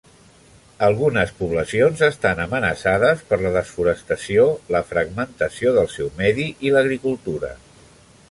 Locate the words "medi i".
6.23-6.73